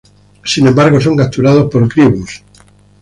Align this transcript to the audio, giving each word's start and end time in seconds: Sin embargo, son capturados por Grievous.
Sin 0.43 0.65
embargo, 0.65 0.99
son 0.99 1.15
capturados 1.15 1.69
por 1.69 1.87
Grievous. 1.87 2.43